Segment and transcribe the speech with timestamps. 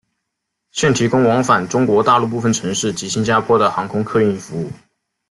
[0.71, 4.67] 现提供往返中国大陆部分城市及新加坡的航空客运服务。